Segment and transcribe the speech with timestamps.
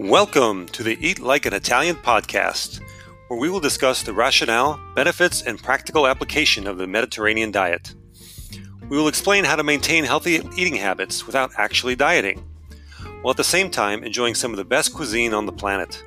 [0.00, 2.80] Welcome to the Eat Like an Italian podcast,
[3.28, 7.94] where we will discuss the rationale, benefits, and practical application of the Mediterranean diet.
[8.88, 12.42] We will explain how to maintain healthy eating habits without actually dieting,
[13.20, 16.02] while at the same time enjoying some of the best cuisine on the planet.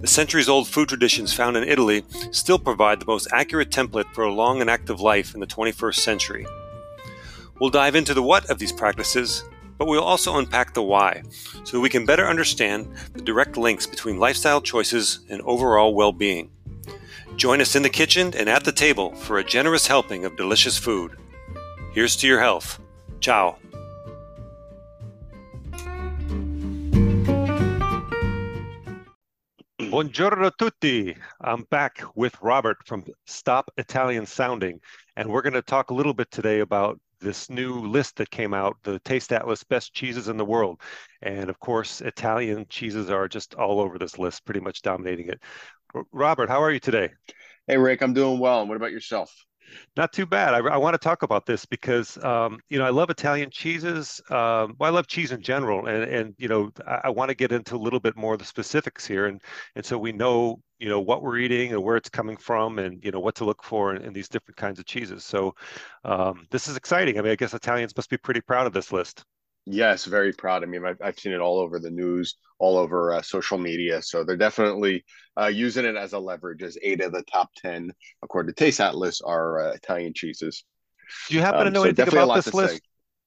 [0.00, 4.24] The centuries old food traditions found in Italy still provide the most accurate template for
[4.24, 6.46] a long and active life in the 21st century.
[7.60, 9.44] We'll dive into the what of these practices
[9.78, 11.22] but we'll also unpack the why
[11.64, 16.12] so that we can better understand the direct links between lifestyle choices and overall well
[16.12, 16.50] being.
[17.36, 20.78] Join us in the kitchen and at the table for a generous helping of delicious
[20.78, 21.16] food.
[21.92, 22.80] Here's to your health.
[23.20, 23.56] Ciao.
[29.94, 31.16] Buongiorno tutti.
[31.40, 34.80] I'm back with Robert from Stop Italian Sounding,
[35.16, 38.54] and we're going to talk a little bit today about this new list that came
[38.54, 40.80] out, the Taste Atlas Best Cheeses in the World.
[41.22, 45.42] And of course, Italian cheeses are just all over this list, pretty much dominating it.
[46.12, 47.10] Robert, how are you today?
[47.66, 48.60] Hey, Rick, I'm doing well.
[48.60, 49.34] And what about yourself?
[49.96, 50.54] Not too bad.
[50.54, 54.20] I, I want to talk about this because um, you know I love Italian cheeses.
[54.28, 57.34] Um, well, I love cheese in general, and and you know I, I want to
[57.34, 59.40] get into a little bit more of the specifics here, and
[59.74, 63.02] and so we know you know what we're eating and where it's coming from, and
[63.04, 65.24] you know what to look for in, in these different kinds of cheeses.
[65.24, 65.54] So
[66.04, 67.18] um, this is exciting.
[67.18, 69.24] I mean, I guess Italians must be pretty proud of this list.
[69.66, 70.62] Yes, very proud.
[70.62, 74.02] I mean, I've, I've seen it all over the news, all over uh, social media.
[74.02, 75.04] So they're definitely
[75.40, 76.62] uh, using it as a leverage.
[76.62, 77.90] As eight of the top ten,
[78.22, 80.64] according to Taste Atlas, are uh, Italian cheeses.
[81.28, 82.74] Do you happen um, to know so anything about this list?
[82.74, 82.80] Say.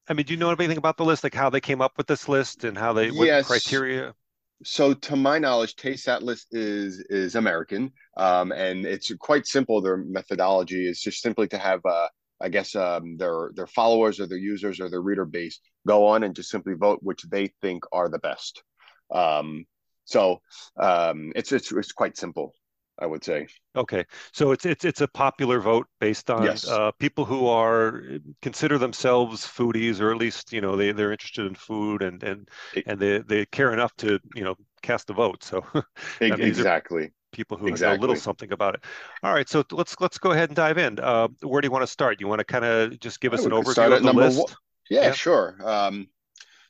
[0.09, 2.07] I mean, do you know anything about the list, like how they came up with
[2.07, 3.47] this list and how they what yes.
[3.47, 4.13] criteria?
[4.63, 9.81] So, to my knowledge, Taste Atlas is is American, um, and it's quite simple.
[9.81, 12.07] Their methodology is just simply to have uh,
[12.41, 16.23] I guess um, their their followers or their users or their reader base go on
[16.23, 18.63] and just simply vote which they think are the best.
[19.11, 19.65] Um,
[20.05, 20.41] so
[20.79, 22.53] um, it's it's it's quite simple,
[22.99, 23.47] I would say.
[23.75, 26.67] Okay, so it's it's it's a popular vote based on yes.
[26.67, 28.01] uh, people who are
[28.41, 32.49] consider themselves foodies, or at least you know they they're interested in food and and
[32.85, 35.43] and they they care enough to you know cast a vote.
[35.43, 35.63] So
[36.21, 37.97] exactly people who exactly.
[37.97, 38.83] know a little something about it.
[39.23, 40.99] All right, so let's let's go ahead and dive in.
[40.99, 42.19] Uh, where do you want to start?
[42.19, 44.39] You want to kind of just give us an overview of the list?
[44.39, 44.47] One.
[44.89, 45.57] Yeah, yeah, sure.
[45.63, 46.07] Um,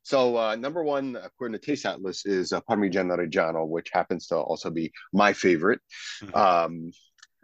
[0.08, 4.38] so uh, number one, according to Taste Atlas, is uh, Parmigiano Reggiano, which happens to
[4.38, 5.82] also be my favorite.
[6.24, 6.34] Mm-hmm.
[6.34, 6.92] Um,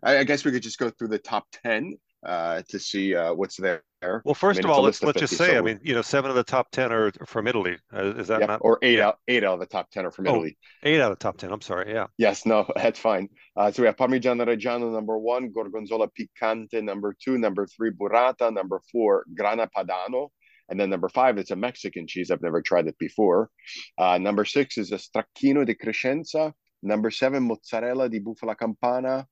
[0.01, 3.33] I, I, guess we could just go through the top ten uh, to see uh,
[3.33, 3.83] what's there.
[4.23, 6.01] Well, first I mean, of all, let's let's just say, so I mean, you know,
[6.01, 7.75] seven of the top ten are from Italy.
[7.93, 8.59] Uh, is that yep, not?
[8.61, 10.57] Or eight out eight out of the top ten are from oh, Italy.
[10.83, 11.51] Eight out of the top ten.
[11.51, 11.91] I'm sorry.
[11.91, 12.07] Yeah.
[12.17, 12.45] Yes.
[12.45, 13.27] No, that's fine.
[13.57, 18.53] Uh, so we have Parmigiano Reggiano number one, Gorgonzola Picante number two, number three Burrata,
[18.53, 20.29] number four Grana Padano,
[20.69, 22.31] and then number five, it's a Mexican cheese.
[22.31, 23.49] I've never tried it before.
[23.97, 26.53] Uh, number six is a Stracchino di Crescenza.
[26.81, 29.27] Number seven, Mozzarella di Bufala Campana.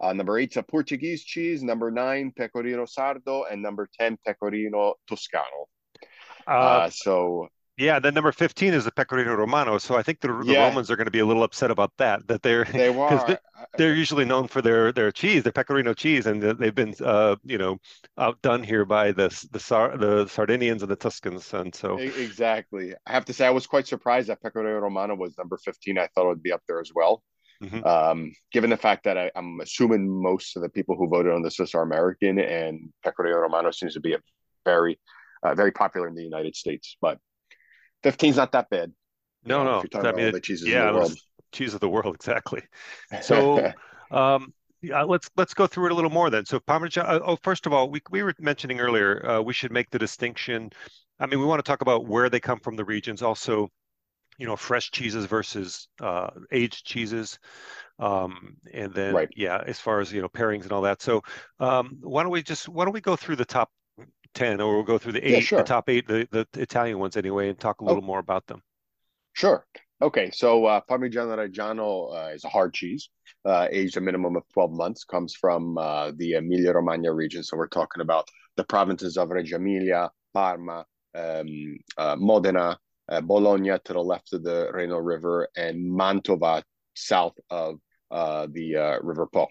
[0.00, 1.62] Uh, number eight, a Portuguese cheese.
[1.62, 5.68] Number nine, Pecorino Sardo, and number ten, Pecorino Toscano.
[6.46, 9.78] Uh, uh, so yeah, then number fifteen is the Pecorino Romano.
[9.78, 10.68] So I think the, the yeah.
[10.68, 12.26] Romans are going to be a little upset about that.
[12.28, 13.38] That they're they are
[13.76, 17.34] they, are usually known for their their cheese, their Pecorino cheese, and they've been uh,
[17.44, 17.78] you know
[18.16, 21.52] outdone here by the the Sar- the Sardinians and the Tuscans.
[21.52, 25.36] And so exactly, I have to say I was quite surprised that Pecorino Romano was
[25.36, 25.98] number fifteen.
[25.98, 27.24] I thought it would be up there as well.
[27.62, 27.84] Mm-hmm.
[27.84, 31.42] Um, given the fact that I, am assuming most of the people who voted on
[31.42, 34.18] this list are American, and Pecorino Romano seems to be a
[34.64, 34.98] very,
[35.42, 36.96] uh, very popular in the United States.
[37.00, 37.18] But
[38.04, 38.92] 15's not that bad.
[39.44, 39.76] No, you know, no.
[39.78, 41.16] If you're talking I mean, about the cheeses yeah, the world.
[41.52, 42.62] cheese of the world, exactly.
[43.22, 43.72] So,
[44.10, 46.44] um, yeah, let's let's go through it a little more then.
[46.44, 47.06] So Parmesan.
[47.06, 49.98] Uh, oh, first of all, we we were mentioning earlier uh, we should make the
[49.98, 50.70] distinction.
[51.18, 53.70] I mean, we want to talk about where they come from, the regions, also
[54.38, 57.38] you know fresh cheeses versus uh, aged cheeses
[57.98, 59.28] um, and then right.
[59.36, 61.22] yeah as far as you know pairings and all that so
[61.60, 63.70] um, why don't we just why don't we go through the top
[64.34, 65.58] 10 or we'll go through the eight yeah, sure.
[65.58, 68.06] the top eight the, the italian ones anyway and talk a little oh.
[68.06, 68.62] more about them
[69.32, 69.66] sure
[70.02, 73.08] okay so uh, parmigiano reggiano uh, is a hard cheese
[73.44, 77.56] uh, aged a minimum of 12 months comes from uh, the emilia romagna region so
[77.56, 80.84] we're talking about the provinces of reggio emilia parma
[81.14, 82.76] um, uh, modena
[83.08, 86.62] uh, Bologna to the left of the Reno River, and Mantova
[86.94, 87.78] south of
[88.10, 89.46] uh, the uh, River Po.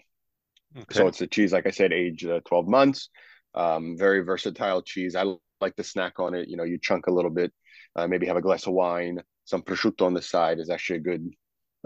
[0.76, 0.98] Okay.
[0.98, 3.10] So it's a cheese, like I said, aged uh, 12 months.
[3.54, 5.14] Um, very versatile cheese.
[5.14, 5.24] I
[5.60, 6.48] like to snack on it.
[6.48, 7.52] You know, you chunk a little bit,
[7.96, 11.00] uh, maybe have a glass of wine, some prosciutto on the side is actually a
[11.00, 11.30] good,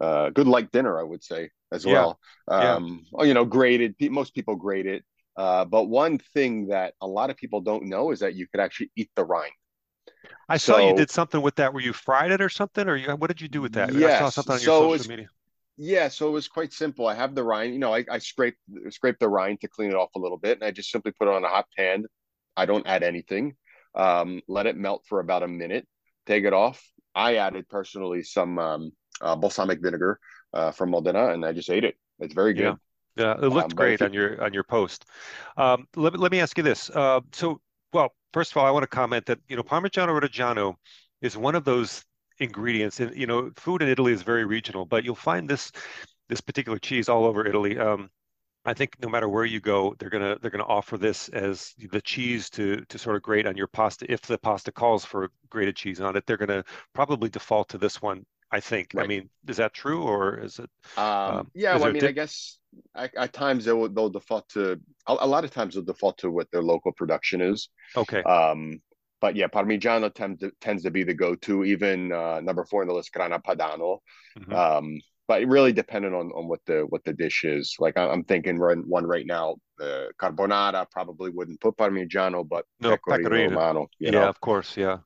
[0.00, 1.92] uh, good light dinner, I would say, as yeah.
[1.92, 2.18] well.
[2.46, 3.24] Um, yeah.
[3.24, 3.94] You know, grated.
[4.00, 5.04] Most people grate it.
[5.36, 8.60] Uh, but one thing that a lot of people don't know is that you could
[8.60, 9.52] actually eat the rind.
[10.48, 13.10] I saw you did something with that where you fried it or something, or you,
[13.12, 13.92] what did you do with that?
[13.92, 14.14] Yes.
[14.14, 15.28] I saw something on so your social media.
[15.80, 17.06] Yeah, so it was quite simple.
[17.06, 18.56] I have the rind, you know, I, I scrape
[18.90, 21.28] scrape the rind to clean it off a little bit, and I just simply put
[21.28, 22.04] it on a hot pan.
[22.56, 23.54] I don't add anything.
[23.94, 25.86] Um, let it melt for about a minute.
[26.26, 26.84] Take it off.
[27.14, 30.18] I added personally some um, uh, balsamic vinegar
[30.52, 31.94] uh, from Modena, and I just ate it.
[32.18, 32.76] It's very good.
[33.16, 35.04] Yeah, yeah it looked um, great on your on your post.
[35.56, 36.90] Um, let, let me ask you this.
[36.90, 37.60] Uh, so,
[37.92, 40.74] well, first of all, I want to comment that you know Parmigiano Reggiano
[41.22, 42.04] is one of those
[42.40, 43.00] ingredients.
[43.00, 45.72] And you know, food in Italy is very regional, but you'll find this
[46.28, 47.78] this particular cheese all over Italy.
[47.78, 48.10] Um,
[48.64, 52.00] I think no matter where you go, they're gonna they're gonna offer this as the
[52.02, 54.10] cheese to to sort of grate on your pasta.
[54.10, 56.64] If the pasta calls for grated cheese on it, they're gonna
[56.94, 58.24] probably default to this one.
[58.50, 58.92] I think.
[58.94, 59.04] Right.
[59.04, 60.70] I mean, is that true or is it?
[60.96, 62.58] Um, um, yeah, well, I mean, dip- I guess
[62.94, 66.16] at, at, times they will they'll default to a, a, lot of times they'll default
[66.18, 67.68] to what their local production is.
[67.94, 68.22] Okay.
[68.22, 68.80] Um,
[69.20, 71.64] but yeah, Parmigiano tends to, tends to be the go-to.
[71.64, 73.98] Even uh, number four in the list, Grana Padano.
[74.38, 74.54] Mm-hmm.
[74.54, 77.76] Um, but it really depended on, on what the what the dish is.
[77.78, 83.24] Like I'm thinking one right now, the carbonara probably wouldn't put Parmigiano, but no, pecorino,
[83.24, 83.50] pecorino.
[83.50, 83.88] Romano.
[83.98, 84.22] You know?
[84.22, 84.98] Yeah, of course, yeah.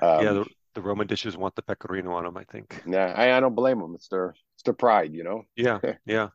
[0.00, 2.82] Um, yeah, the, the Roman dishes want the pecorino on them, I think.
[2.86, 3.94] Yeah, I, I don't blame them.
[3.94, 4.34] It's their
[4.64, 5.44] the pride, you know.
[5.56, 6.28] yeah, yeah.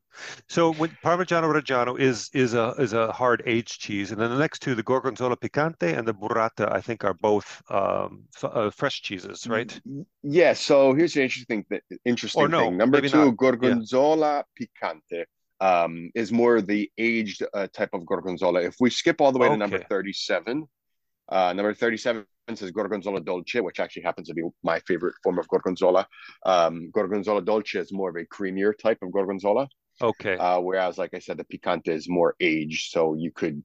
[0.47, 4.37] So when Parmigiano Reggiano is is a is a hard aged cheese, and then the
[4.37, 9.01] next two, the Gorgonzola Picante and the Burrata, I think are both um, uh, fresh
[9.01, 9.79] cheeses, right?
[10.23, 10.53] Yeah.
[10.53, 12.77] So here's the interesting th- interesting no, thing.
[12.77, 13.37] Number two, not.
[13.37, 14.67] Gorgonzola yeah.
[14.83, 15.25] Picante
[15.59, 18.61] um, is more the aged uh, type of Gorgonzola.
[18.61, 19.55] If we skip all the way okay.
[19.55, 20.67] to number thirty-seven,
[21.29, 25.47] uh, number thirty-seven is Gorgonzola Dolce, which actually happens to be my favorite form of
[25.47, 26.07] Gorgonzola.
[26.45, 29.67] Um, Gorgonzola Dolce is more of a creamier type of Gorgonzola.
[30.01, 30.37] Okay.
[30.37, 32.91] Uh, whereas, like I said, the Picante is more aged.
[32.91, 33.63] So you could,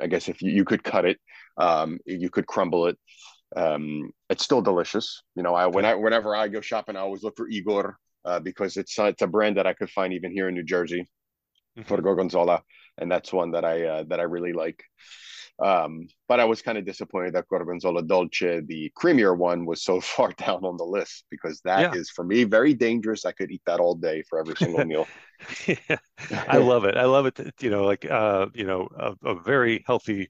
[0.00, 1.18] I guess, if you, you could cut it,
[1.56, 2.98] um, you could crumble it.
[3.56, 5.22] Um, it's still delicious.
[5.36, 8.40] You know, I when I whenever I go shopping, I always look for Igor uh,
[8.40, 11.08] because it's uh, it's a brand that I could find even here in New Jersey
[11.78, 11.86] mm-hmm.
[11.86, 12.62] for Gorgonzola,
[12.98, 14.82] and that's one that I uh, that I really like.
[15.58, 20.00] Um, but I was kind of disappointed that Gorgonzola Dolce, the creamier one, was so
[20.02, 22.00] far down on the list because that yeah.
[22.00, 23.24] is for me very dangerous.
[23.24, 25.06] I could eat that all day for every single meal.
[25.66, 25.98] yeah,
[26.48, 26.96] I love it.
[26.96, 27.40] I love it.
[27.60, 30.28] You know, like uh, you know, a, a, very healthy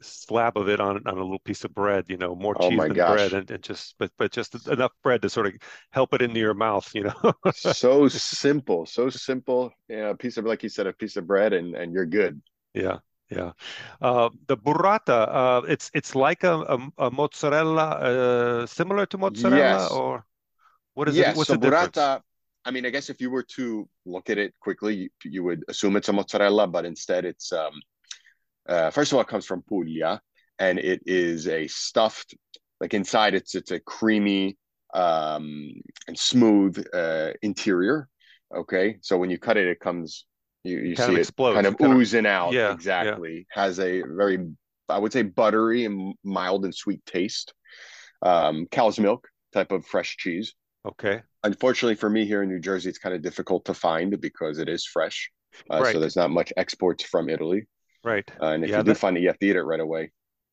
[0.00, 2.06] slab of it on on a little piece of bread.
[2.08, 3.16] You know, more oh cheese oh than gosh.
[3.16, 5.54] bread, and, and just but but just enough bread to sort of
[5.90, 6.88] help it into your mouth.
[6.94, 9.72] You know, so simple, so simple.
[9.88, 12.40] Yeah, a piece of like you said, a piece of bread, and and you're good.
[12.74, 12.98] Yeah,
[13.30, 13.52] yeah,
[14.00, 15.28] uh, the burrata.
[15.28, 19.90] Uh, it's it's like a, a, a mozzarella, uh, similar to mozzarella, yes.
[19.90, 20.24] or
[20.94, 21.34] what is yes.
[21.34, 21.36] it?
[21.36, 21.92] What's so the burrata.
[21.92, 22.24] Difference?
[22.64, 25.64] I mean, I guess if you were to look at it quickly, you, you would
[25.68, 27.72] assume it's a mozzarella, but instead, it's um,
[28.68, 30.20] uh, first of all, it comes from Puglia,
[30.58, 32.34] and it is a stuffed.
[32.80, 34.58] Like inside, it's it's a creamy
[34.94, 35.72] um,
[36.06, 38.08] and smooth uh, interior.
[38.54, 40.26] Okay, so when you cut it, it comes
[40.64, 42.52] you, you see it kind of kind oozing of, out.
[42.52, 43.46] Yeah, exactly.
[43.54, 43.62] Yeah.
[43.62, 44.46] Has a very,
[44.88, 47.52] I would say, buttery and mild and sweet taste.
[48.22, 50.54] Um, cow's milk type of fresh cheese.
[50.86, 51.22] Okay.
[51.42, 54.68] Unfortunately for me here in New Jersey, it's kind of difficult to find because it
[54.68, 55.30] is fresh.
[55.70, 55.92] Uh, right.
[55.92, 57.66] So there's not much exports from Italy.
[58.04, 58.28] Right.
[58.40, 60.12] Uh, and if yeah, you do find it, you have to eat it right away.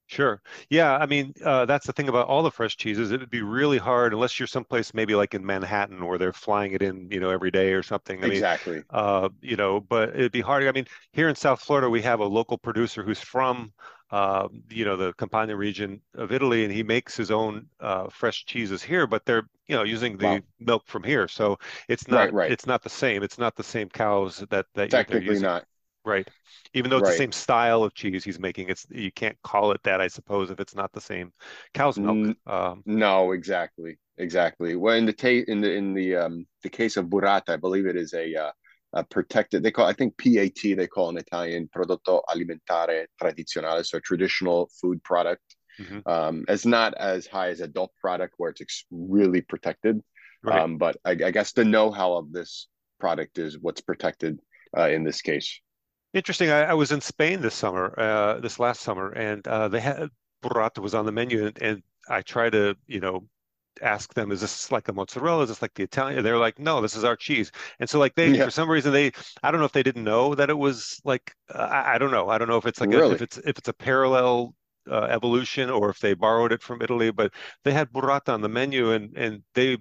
[0.09, 0.41] Sure.
[0.71, 0.97] Yeah.
[0.97, 3.11] I mean, uh, that's the thing about all the fresh cheeses.
[3.11, 6.71] It would be really hard unless you're someplace maybe like in Manhattan where they're flying
[6.71, 8.23] it in, you know, every day or something.
[8.23, 8.77] I exactly.
[8.77, 10.63] Mean, uh, you know, but it'd be hard.
[10.63, 13.71] I mean, here in South Florida, we have a local producer who's from,
[14.09, 18.45] uh, you know, the Campania region of Italy, and he makes his own uh, fresh
[18.45, 20.39] cheeses here, but they're, you know, using the wow.
[20.59, 21.27] milk from here.
[21.27, 22.51] So it's not, right, right.
[22.51, 23.21] it's not the same.
[23.21, 25.65] It's not the same cows that that technically not.
[26.09, 26.27] Right.
[26.73, 27.11] Even though it's right.
[27.11, 30.49] the same style of cheese he's making, it's you can't call it that, I suppose,
[30.51, 31.31] if it's not the same
[31.73, 32.35] cow's milk.
[32.45, 34.75] Um, no, exactly, exactly.
[34.75, 37.85] Well, in the ta- in the in the um the case of burrata, I believe
[37.85, 38.51] it is a uh,
[38.93, 39.63] a protected.
[39.63, 40.61] They call I think PAT.
[40.63, 45.55] They call in Italian prodotto alimentare tradizionale, so traditional food product.
[45.79, 46.09] Mm-hmm.
[46.09, 50.01] Um, it's not as high as a DOP product where it's ex- really protected.
[50.43, 50.59] Right.
[50.59, 52.67] Um, but I, I guess the know-how of this
[52.99, 54.39] product is what's protected
[54.77, 55.61] uh, in this case.
[56.13, 56.49] Interesting.
[56.49, 60.09] I, I, was in Spain this summer, uh, this last summer, and uh, they had
[60.41, 63.27] burrata was on the menu, and, and, I tried to, you know,
[63.83, 65.43] ask them, is this like a mozzarella?
[65.43, 66.23] Is this like the Italian?
[66.23, 67.51] They're like, no, this is our cheese.
[67.79, 68.45] And so, like, they yeah.
[68.45, 69.11] for some reason they,
[69.43, 72.09] I don't know if they didn't know that it was like, uh, I, I, don't
[72.09, 72.27] know.
[72.29, 73.11] I don't know if it's like really?
[73.11, 74.55] a, if it's if it's a parallel
[74.89, 77.31] uh, evolution or if they borrowed it from Italy, but
[77.63, 79.77] they had burrata on the menu, and and they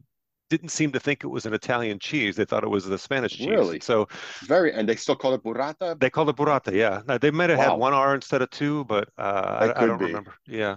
[0.51, 2.37] didn't seem to think it was an Italian cheese.
[2.37, 3.49] They thought it was the Spanish cheese.
[3.49, 3.81] Really?
[3.81, 4.09] So
[4.47, 5.99] very, and they still call it burrata.
[5.99, 6.73] They call it burrata.
[6.73, 7.03] Yeah.
[7.07, 7.71] Now, they might have wow.
[7.71, 10.07] had one R instead of two, but uh, I, I, don't be.
[10.07, 10.35] remember.
[10.47, 10.77] Yeah.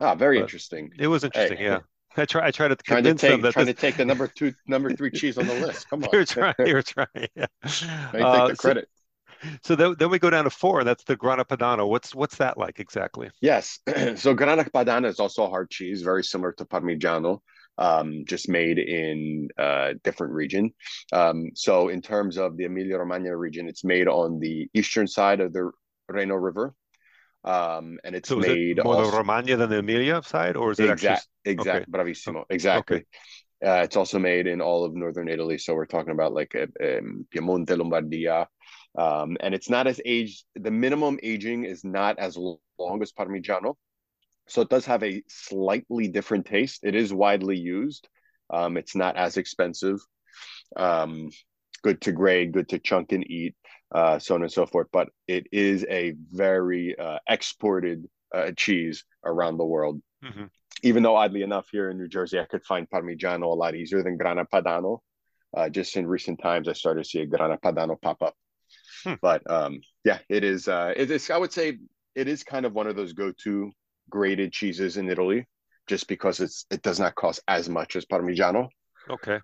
[0.00, 0.90] Ah, very But interesting.
[0.98, 1.58] it was interesting.
[1.58, 1.80] Hey, Yeah.
[2.16, 3.96] I try I try to trying to convince them take that trying this to take
[3.96, 5.88] the number two, number three cheese on the list.
[5.88, 6.10] Come on.
[6.12, 7.28] you're trying you're trying.
[7.36, 7.46] Yeah.
[8.12, 8.88] They take Uh, the so credit.
[9.62, 11.88] so then, then we go down to four, and that's the Grana Padano.
[11.88, 13.30] What's what's that like exactly?
[13.40, 13.78] Yes.
[14.16, 17.40] So Grana Padano is also a hard cheese, very similar to Parmigiano,
[17.78, 20.72] um, just made in a different region.
[21.12, 25.40] Um, so in terms of the Emilia Romagna region, it's made on the eastern side
[25.40, 25.70] of the
[26.08, 26.74] Reno River.
[27.44, 30.70] Um, and it's So is it made more the Romagna than the Emilia side, or
[30.72, 31.14] is it actually?
[31.14, 31.78] exact Okay.
[31.78, 32.44] exact o- bravissimo.
[32.44, 32.54] Okay.
[32.54, 33.06] Exactly.
[33.64, 35.58] Uh, it's also made in all of northern Italy.
[35.58, 38.46] So we're talking about like uh, um, Piemonte, Lombardia.
[38.96, 43.76] Um, and it's not as aged, the minimum aging is not as long as Parmigiano.
[44.48, 46.80] So it does have a slightly different taste.
[46.82, 48.08] It is widely used.
[48.50, 50.00] Um, it's not as expensive.
[50.76, 51.30] Um,
[51.82, 53.54] good to grade, good to chunk and eat,
[53.94, 54.88] uh, so on and so forth.
[54.92, 60.00] But it is a very uh, exported uh, cheese around the world.
[60.22, 60.44] hmm
[60.82, 64.02] Even though, oddly enough, here in New Jersey, I could find Parmigiano a lot easier
[64.02, 65.00] than Grana Padano.
[65.56, 68.34] Uh, just in recent times, I started to see a Grana Padano pop up.
[69.04, 69.14] Hmm.
[69.20, 70.68] But um, yeah, it is.
[70.68, 71.30] Uh, it is.
[71.30, 71.78] I would say
[72.14, 73.72] it is kind of one of those go-to
[74.10, 75.46] grated cheeses in Italy,
[75.86, 78.68] just because it's it does not cost as much as Parmigiano.
[79.08, 79.38] Okay.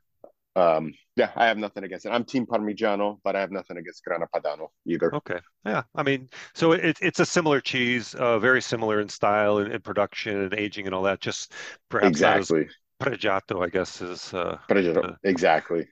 [0.57, 2.11] Um, yeah, I have nothing against it.
[2.11, 5.13] I'm Team Parmigiano, but I have nothing against Grana Padano either.
[5.13, 5.41] Okay.
[5.67, 5.83] Yeah.
[5.97, 9.83] I mean, so it, it's a similar cheese, uh, very similar in style and, and
[9.83, 11.21] production and aging and all that.
[11.21, 11.53] Just
[11.89, 12.69] perhaps as Exactly.
[13.03, 15.17] pregiato, I guess, is uh, Pregiato.
[15.23, 15.89] the Exactly.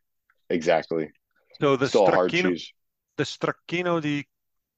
[0.51, 1.11] Exactly.
[1.61, 2.73] so the Still stracchino, cheese.
[3.17, 4.25] the stracchino di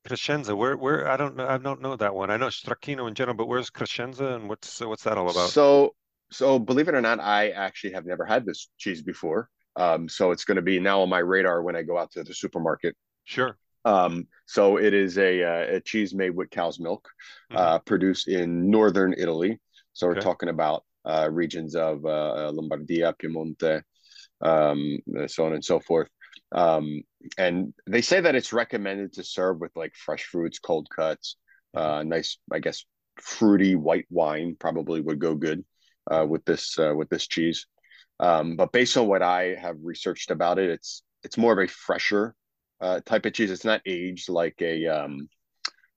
[0.07, 0.55] Crescenza.
[0.57, 2.31] Where where I don't know, I don't know that one.
[2.31, 5.51] I know stracchino in general, but where's Crescenza and what's what's that all about?
[5.51, 5.95] So,
[6.31, 9.49] so believe it or not, I actually have never had this cheese before.
[9.77, 12.23] Um, so it's going to be now on my radar when I go out to
[12.23, 12.97] the supermarket.
[13.25, 13.57] Sure.
[13.85, 17.09] Um, so it is a, uh, a cheese made with cow's milk,
[17.51, 19.59] hmm uh, produced in northern Italy.
[19.93, 23.83] So we're talking about uh, regions of uh, Lombardia, Piemonte,
[24.41, 26.09] um, so on and so forth.
[26.55, 27.03] Um,
[27.37, 31.37] and they say that it's recommended to serve with like fresh fruits, cold cuts,
[31.75, 32.85] hmm uh, nice, I guess,
[33.21, 35.65] fruity white wine probably would go good
[36.11, 37.67] uh, with this uh, with this cheese.
[38.21, 41.67] Um, but based on what I have researched about it, it's it's more of a
[41.69, 42.35] fresher
[42.81, 43.51] uh, type of cheese.
[43.51, 45.29] It's not aged like a um,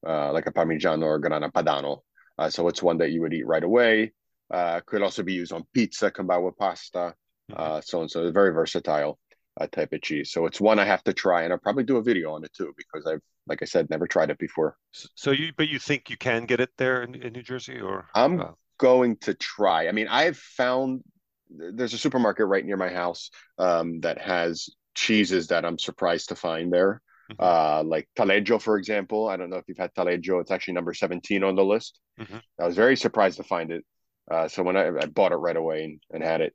[0.07, 1.99] uh, like a Parmigiano or Grana Padano.
[2.37, 4.13] Uh, so it's one that you would eat right away.
[4.51, 7.13] Uh, could also be used on pizza, combined with pasta,
[7.49, 8.31] hmm uh, so and so.
[8.31, 9.19] Very versatile
[9.59, 10.31] uh, type of cheese.
[10.31, 12.53] So it's one I have to try, and I'll probably do a video on it
[12.53, 14.77] too because I've, like I said, never tried it before.
[15.15, 18.09] So you, but you think you can get it there in, in New Jersey, or
[18.13, 19.87] I'm uh, going to try.
[19.87, 21.03] I mean, I've found
[21.49, 26.35] there's a supermarket right near my house um, that has cheeses that I'm surprised to
[26.35, 27.01] find there.
[27.29, 29.27] mhm, Uh, like Taleggio, for example.
[29.29, 30.41] I don't know if you've had Taleggio.
[30.41, 31.99] It's actually number 17 on the list.
[32.17, 32.41] mhm.
[32.59, 33.85] I was very surprised to find it.
[34.29, 36.53] Uh, so when I, I bought it right away and, and had it.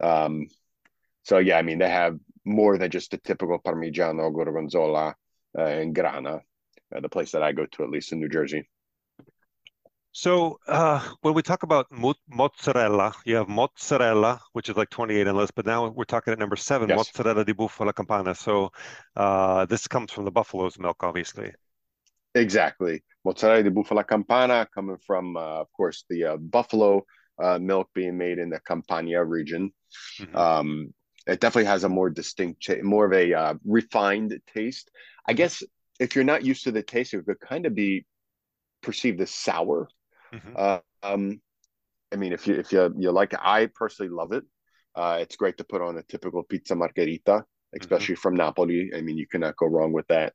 [0.00, 0.46] Um,
[1.28, 5.14] so yeah, I mean, they have more than just the typical Parmigiano, Gorgonzola,
[5.58, 6.40] uh, and Grana,
[6.96, 8.66] uh, the place that I go to, at least in New Jersey.
[10.12, 15.26] So uh, when we talk about mo mozzarella, you have mozzarella, which is like 28
[15.28, 18.34] on the list, but now we're talking at number seven, Yes, mozzarella di bufala campana.
[18.34, 18.70] So
[19.16, 21.52] uh, this comes from the buffalo's milk, obviously.
[22.34, 23.02] exactly.
[23.24, 27.04] Mozzarella di bufala campana coming from, uh, of course, the uh, buffalo
[27.42, 29.72] uh, milk being made in the Campania region.
[30.18, 30.92] hmm Um,
[31.28, 34.90] it definitely has a more distinct, more of a uh, refined taste.
[35.26, 35.62] I guess
[36.00, 38.06] if you're not used to the taste, it could kind of be
[38.82, 39.88] perceived as sour.
[40.32, 41.40] hmm Uh, um,
[42.12, 44.44] I mean, if you if you you like it, I personally love it.
[44.96, 47.44] Uh, it's great to put on a typical pizza margherita,
[47.80, 48.90] hmm especially from Napoli.
[48.96, 50.34] I mean, you cannot go wrong with that.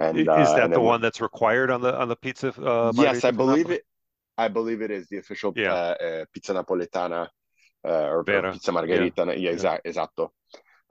[0.00, 2.92] And Is uh, that and the one that's required on the on the pizza uh,
[2.92, 3.70] yes, I believe Napoli?
[3.70, 3.84] it.
[4.36, 7.28] I believe it is the official Yeah, uh, uh, pizza napoletana
[7.84, 8.52] uh, or, vera.
[8.52, 9.24] pizza margherita.
[9.26, 10.32] Yeah, yeah, exact, esatto.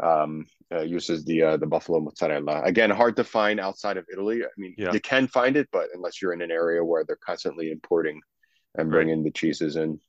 [0.02, 2.64] Um, uh, uses the uh, the buffalo mozzarella.
[2.64, 4.44] Again, hard to find outside of Italy.
[4.44, 4.92] I mean, yeah.
[4.92, 8.20] you can find it, but unless you're in an area where they're constantly importing
[8.76, 8.98] and Right.
[8.98, 10.00] bringing the cheeses in.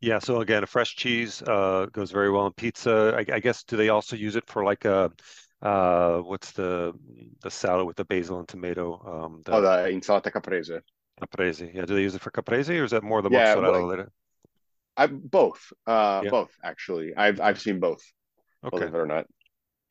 [0.00, 0.20] Yeah.
[0.20, 3.14] So again, a fresh cheese uh, goes very well in pizza.
[3.16, 5.10] I, I guess do they also use it for like a
[5.62, 6.92] uh, what's the
[7.42, 9.00] the salad with the basil and tomato?
[9.04, 10.80] Um, Oh, the the insalata caprese.
[11.20, 11.70] caprese.
[11.74, 11.84] Yeah.
[11.84, 14.06] Do they use it for caprese or is that more the Yeah, mozzarella well?
[14.96, 15.72] I both.
[15.86, 16.30] Uh, Yeah.
[16.30, 17.14] both actually.
[17.16, 18.02] I've I've seen both.
[18.62, 18.90] Okay.
[18.90, 19.26] Believe it or not.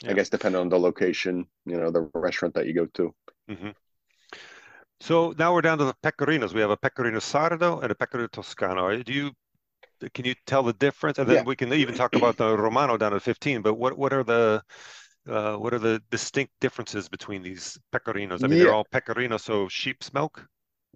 [0.08, 3.16] I guess depending on the location, you know, the restaurant that you go to.
[3.48, 3.76] hmm
[5.00, 6.54] So now we're down to the pecorinos.
[6.54, 9.02] We have a pecorino sardo and a pecorino toscano.
[9.04, 9.32] Do you
[10.14, 11.20] can you tell the difference?
[11.20, 11.46] And then Yeah.
[11.46, 13.62] we can even talk about the romano down at 15.
[13.64, 14.64] But what what are the
[15.28, 18.44] uh, what are the distinct differences between these pecorinos?
[18.44, 20.48] I mean, they're all pecorino, so sheep's milk.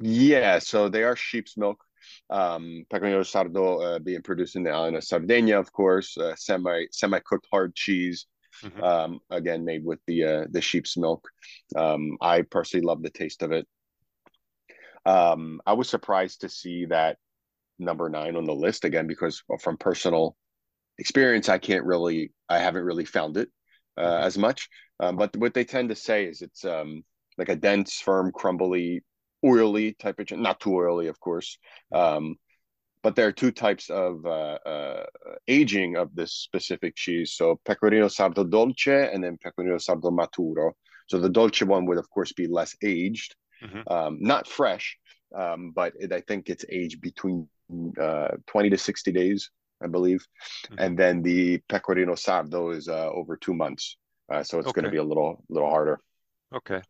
[0.01, 1.83] Yeah, so they are sheep's milk.
[2.29, 6.85] Um, Pecorino Sardo uh, being produced in the island of Sardinia, of course, uh, semi
[6.91, 8.25] semi cooked hard cheese.
[8.63, 8.83] Mm-hmm.
[8.83, 11.27] Um, again, made with the uh, the sheep's milk.
[11.75, 13.67] Um, I personally love the taste of it.
[15.05, 17.17] Um, I was surprised to see that
[17.77, 20.35] number nine on the list again because from personal
[20.97, 23.49] experience, I can't really, I haven't really found it
[23.97, 24.23] uh, mm-hmm.
[24.25, 24.69] as much.
[24.99, 27.03] Um, but what they tend to say is it's um,
[27.37, 29.01] like a dense, firm, crumbly,
[29.43, 31.57] oily type of, not too oily, of course.
[31.93, 32.35] Um,
[33.01, 35.05] but there are two types of uh, uh,
[35.47, 37.33] aging of this specific cheese.
[37.33, 40.71] So pecorino sardo dolce and then pecorino sardo maturo.
[41.07, 43.91] So the dolce one would, of course, be less aged, mm-hmm.
[43.91, 44.97] um, not fresh,
[45.35, 47.47] um, but it, I think it's aged between
[47.99, 49.49] uh, 20 to 60 days,
[49.81, 50.25] I believe.
[50.65, 50.79] Mm-hmm.
[50.79, 53.97] And then the pecorino sardo is uh, over two months.
[54.29, 54.81] Uh, so it's okay.
[54.81, 55.99] going to be a little little harder.
[56.53, 56.81] Okay.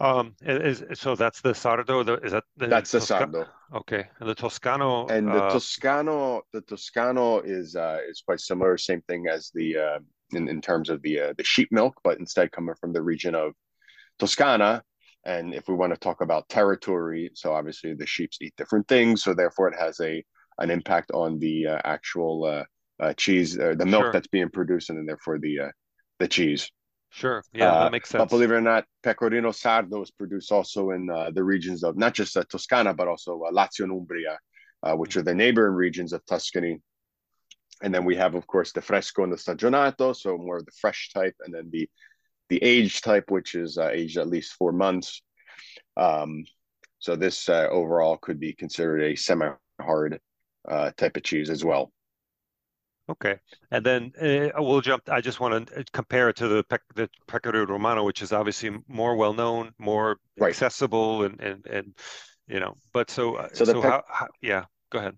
[0.00, 2.04] Um, is, so that's the sardo.
[2.04, 3.46] The, is that the that's the sardo?
[3.74, 5.06] Okay, and the Toscano.
[5.08, 8.78] And the uh, Toscano, the Toscano is uh, is quite similar.
[8.78, 9.98] Same thing as the uh,
[10.32, 13.34] in in terms of the uh, the sheep milk, but instead coming from the region
[13.34, 13.52] of
[14.18, 14.82] Toscana.
[15.26, 19.22] And if we want to talk about territory, so obviously the sheep's eat different things,
[19.22, 20.24] so therefore it has a
[20.58, 22.64] an impact on the uh, actual uh,
[23.04, 24.12] uh, cheese, uh, the milk sure.
[24.12, 25.70] that's being produced, and then therefore the uh,
[26.18, 26.70] the cheese.
[27.10, 27.42] Sure.
[27.52, 28.20] Yeah, uh, that makes sense.
[28.20, 31.96] But believe it or not, Pecorino Sardo is produced also in uh, the regions of
[31.96, 34.38] not just uh, Toscana, but also uh, Lazio and Umbria,
[34.82, 36.80] uh, which are the neighboring regions of Tuscany.
[37.82, 40.72] And then we have, of course, the Fresco and the Stagionato, so more of the
[40.80, 41.88] fresh type, and then the
[42.48, 45.22] the aged type, which is uh, aged at least four months.
[45.96, 46.44] Um,
[46.98, 50.20] so this overall could be considered a semi-hard
[50.68, 51.92] type of cheese as well.
[53.10, 53.36] Okay.
[53.72, 55.02] And then uh, we'll jump.
[55.10, 58.32] I just want to uh, compare it to the, Pe- the Pecorino Romano, which is
[58.32, 60.50] obviously more well known, more right.
[60.50, 61.94] accessible, and, and, and,
[62.46, 65.16] you know, but so, uh, so, so how, how, yeah, go ahead.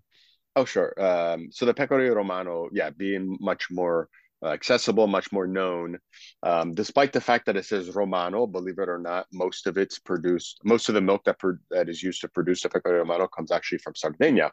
[0.55, 0.93] Oh, sure.
[0.99, 4.09] Um, so the Pecorino Romano, yeah, being much more
[4.43, 5.99] uh, accessible, much more known,
[6.41, 9.99] um, despite the fact that it says Romano, believe it or not, most of it's
[9.99, 13.27] produced, most of the milk that, pro- that is used to produce the Pecorino Romano
[13.27, 14.51] comes actually from Sardinia.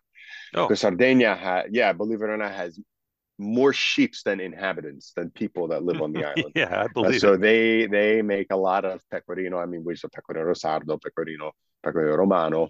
[0.55, 0.67] Oh.
[0.67, 2.79] Because Sardinia, ha- yeah, believe it or not, has
[3.41, 6.53] more sheep than inhabitants than people that live on the island.
[6.55, 7.17] yeah, I believe.
[7.17, 7.41] Uh, so it.
[7.41, 9.59] they they make a lot of pecorino.
[9.59, 12.69] I mean, which is pecorino sardo, pecorino, pecorino romano,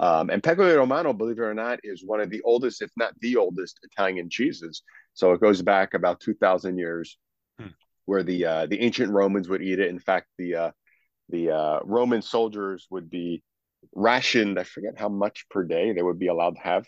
[0.00, 3.18] um, and pecorino romano, believe it or not, is one of the oldest, if not
[3.20, 4.82] the oldest, Italian cheeses.
[5.14, 7.18] So it goes back about two thousand years,
[7.58, 7.68] hmm.
[8.06, 9.88] where the uh, the ancient Romans would eat it.
[9.88, 10.70] In fact, the uh,
[11.28, 13.42] the uh, Roman soldiers would be
[13.94, 14.58] rationed.
[14.58, 16.86] I forget how much per day they would be allowed to have.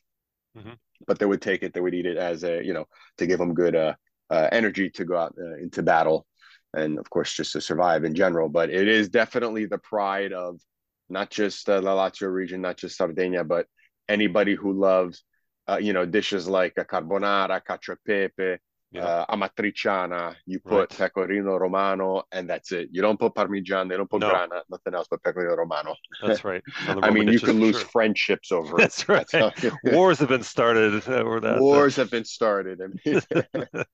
[0.57, 0.75] Mm-hmm
[1.07, 2.87] but they would take it, they would eat it as a, you know,
[3.19, 3.95] to give them good uh,
[4.31, 6.27] uh, energy to go out uh, into battle.
[6.73, 8.49] And of course, just to survive in general.
[8.49, 10.61] But it is definitely the pride of
[11.09, 13.67] not just the Lazio region, not just Sardinia, but
[14.09, 15.25] anybody who loves,
[15.69, 18.61] uh, you know, dishes like a carbonara, cacio e pepe,
[18.97, 20.35] uh, amatriciana.
[20.47, 20.99] You put right.
[20.99, 22.89] pecorino romano, and that's it.
[22.93, 24.31] You don't put parmigiano, they don't put no.
[24.31, 25.95] grana, nothing else but pecorino romano.
[26.23, 26.63] That's right.
[26.89, 27.89] I mean, you can lose sure.
[27.89, 29.09] friendships over that's it.
[29.09, 29.27] Right.
[29.31, 29.95] That's right.
[29.95, 31.61] Wars have been started over that.
[31.61, 32.81] Wars have been started.
[32.81, 33.23] I mean,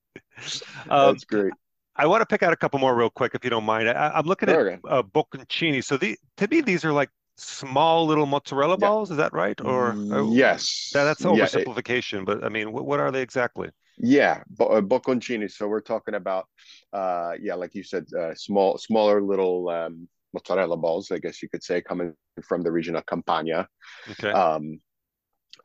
[0.90, 1.52] um, that's great.
[1.96, 3.88] I want to pick out a couple more real quick, if you don't mind.
[3.88, 4.56] I, am looking at
[4.88, 5.84] uh, bocconcini.
[5.84, 9.10] So the, to me, these are like small little mozzarella balls.
[9.10, 9.14] Yeah.
[9.14, 9.60] Is that right?
[9.60, 9.94] Or
[10.30, 12.12] yes, that, that's oversimplification.
[12.12, 13.70] Yeah, it, but I mean, what, what are they exactly?
[14.02, 15.50] Yeah, uh, bocconcini.
[15.50, 16.46] So we're talking about,
[16.92, 21.50] uh, yeah, like you said, uh, small, smaller little um, mozzarella balls, I guess you
[21.50, 23.68] could say, coming from the region of Campania.
[24.12, 24.30] Okay.
[24.30, 24.80] Um,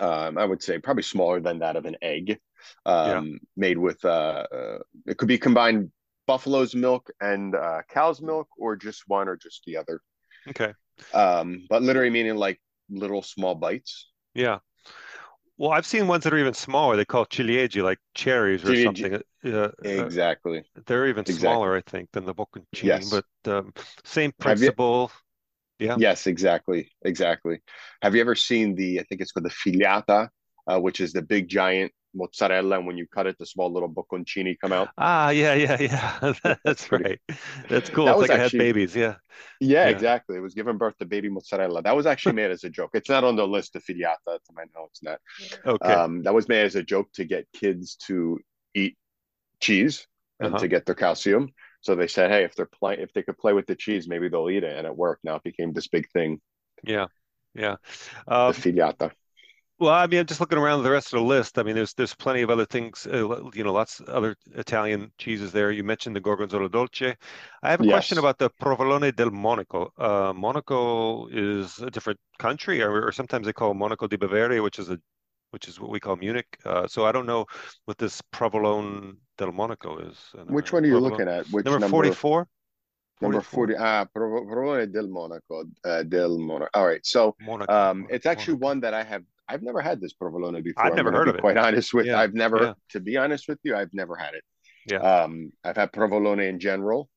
[0.02, 2.38] um, I would say probably smaller than that of an egg.
[2.86, 3.38] Um, yeah.
[3.56, 5.91] Made with, uh, uh, it could be combined
[6.28, 10.02] buffalo's milk and uh, cow's milk, or just one or just the other.
[10.50, 10.74] Okay.
[11.13, 14.12] Um, but literally meaning like little small bites.
[14.34, 14.60] Yeah.
[15.58, 16.98] Well, I've seen ones that are even smaller.
[16.98, 19.22] They call ciliegie, like cherries or something.
[19.46, 20.60] Uh, uh, exactly.
[20.60, 21.39] Uh, they're even exactly.
[21.39, 22.84] smaller, I think, than the bocconcini.
[22.84, 23.10] Yes.
[23.10, 25.12] But um, same principle.
[25.80, 25.88] You...
[25.88, 25.96] Yeah.
[25.98, 27.60] Yes, exactly, exactly.
[28.02, 29.00] Have you ever seen the?
[29.00, 30.30] I think it's called the filiata,
[30.68, 33.89] uh, which is the big giant mozzarella and when you cut it the small little
[33.89, 34.89] bocconcini come out?
[34.97, 36.56] Ah yeah yeah yeah.
[36.63, 37.19] That's right.
[37.69, 38.06] That's cool.
[38.06, 39.15] That it's like actually, I had babies yeah.
[39.60, 39.86] yeah.
[39.86, 39.88] yeah.
[39.89, 40.38] exactly.
[40.38, 41.82] It was giving birth to baby mozzarella.
[41.82, 42.91] That was actually made as a joke.
[42.93, 45.19] It's not on the list of filiata to my know it's not
[45.65, 45.93] okay.
[45.93, 48.39] um, that was made as a joke to get kids to
[48.73, 48.97] eat
[49.60, 50.08] cheese
[50.39, 50.60] and uh-huh.
[50.60, 51.49] to get their calcium.
[51.82, 54.30] So they said hey if they're playing if they could play with the cheese maybe
[54.30, 54.78] they'll eat it.
[54.78, 55.23] And it worked.
[55.23, 56.41] Now it became this big thing.
[56.84, 57.08] Yeah
[57.56, 57.75] yeah.
[58.28, 59.12] Um, the filiata
[59.78, 61.60] Well, I mean, I'm just looking around the rest of the list.
[61.60, 65.12] I mean, there's there's plenty of other things, uh, you know, lots of other Italian
[65.18, 65.70] cheeses there.
[65.72, 67.16] You mentioned the Gorgonzola Dolce.
[67.62, 69.92] I have a question about the Provolone del Monaco.
[69.98, 74.80] Uh, Monaco is a different country, or, or sometimes they call Monaco di Bavaria, which
[74.80, 74.98] is a
[75.52, 76.58] which is what we call Munich.
[76.66, 77.46] Uh, so I don't know
[77.84, 80.18] what this Provolone del Monaco is.
[80.48, 81.48] Which one are you Provolone looking at?
[81.48, 81.88] Which number?
[81.88, 82.48] 44,
[83.22, 83.76] Number 40.
[83.78, 85.66] Ah, Provolone del Monaco.
[85.84, 86.70] Uh, del Monaco.
[86.74, 87.06] All right.
[87.06, 88.66] So, Monaco, um, Monaco, it's actually Monaco.
[88.68, 89.24] one that I have.
[89.48, 90.94] I've never had this provolone before.
[90.94, 91.46] I've never heard of it.
[91.46, 92.08] quite honest with.
[92.08, 94.44] Yeah, I've never, yeah, to be honest with you, I've never had it.
[94.86, 97.10] yeah, Um, I've had provolone in general,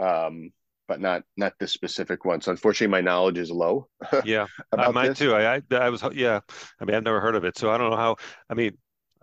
[0.00, 0.50] um,
[0.88, 2.40] but not not this specific one.
[2.40, 3.88] So unfortunately, my knowledge is low
[4.22, 4.46] yeah.
[4.72, 5.14] About mine this.
[5.14, 5.34] too.
[5.34, 6.40] I, I I was yeah.
[6.80, 8.16] I mean, I've never heard of it, so I don't know how.
[8.50, 8.76] I mean,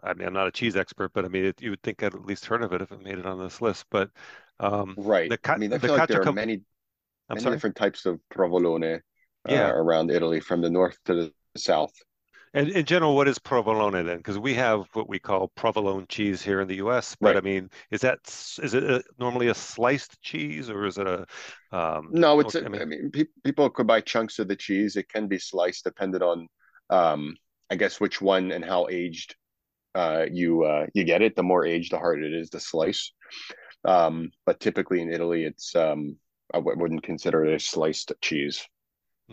[0.03, 2.13] I mean, I'm not a cheese expert, but I mean, it, you would think I'd
[2.15, 3.85] at least heard of it if it made it on this list.
[3.89, 4.11] But
[4.59, 5.33] um, Right.
[5.33, 6.61] the I mean, I the feel like there are cav many
[7.29, 7.49] I'm many sorry.
[7.49, 8.99] different types of provolone uh,
[9.45, 11.93] Yeah, around Italy, from the north to the south.
[12.53, 14.17] And in general, what is provolone then?
[14.17, 17.15] Because we have what we call provolone cheese here in the U.S.
[17.21, 18.19] But I mean, is that
[18.61, 21.25] is it a, normally a sliced cheese or is it a
[21.71, 22.15] um?
[22.15, 24.95] No, it's a, I I mean, mean, pe people could buy chunks of the cheese.
[24.95, 26.47] It can be sliced depending on,
[26.89, 27.35] um,
[27.69, 29.35] I guess, which one and how aged
[29.95, 31.35] uh, you uh, you get it.
[31.35, 33.13] The more aged, the harder it is to slice.
[33.85, 36.17] Um, but typically in Italy, it's um,
[36.53, 38.67] I w wouldn't consider it a sliced cheese.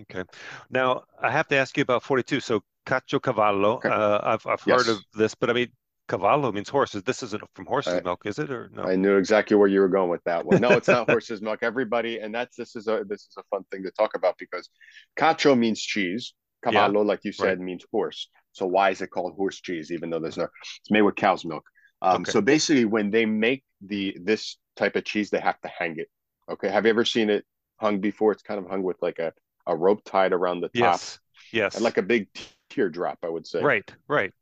[0.03, 0.25] okay.
[0.71, 2.41] Now I have to ask you about 42.
[2.41, 3.77] So caciocavallo.
[3.77, 3.89] Okay.
[3.89, 5.69] Uh, I've I've heard of this, but I mean,
[6.09, 7.03] cavallo means horses.
[7.03, 8.51] This isn't from horse's I milk, is it?
[8.51, 8.83] Or no?
[8.83, 10.61] I knew exactly where you were going with that one.
[10.61, 11.61] No, it's not horse's milk.
[11.63, 14.69] Everybody, and that's this is a this is a fun thing to talk about because
[15.17, 16.35] cacio means cheese.
[16.65, 17.49] Yeah, Cavallo, like you right.
[17.51, 18.29] said, means horse.
[18.53, 20.49] So why is it called horse cheese, even though there's no?
[20.81, 21.65] It's made with cow's milk.
[22.03, 22.33] Um, Okay.
[22.33, 26.09] so basically, when they make the this type of cheese, they have to hang it.
[26.51, 27.45] Okay, have you ever seen it
[27.77, 28.33] hung before?
[28.33, 29.33] It's kind of hung with like a
[29.67, 31.19] a rope tied around the top Yes.
[31.53, 31.75] Yes.
[31.77, 31.85] and Yes.
[31.85, 32.29] like a big
[32.71, 33.65] teardrop, I would say.
[33.65, 33.95] Right.
[34.09, 34.33] Right.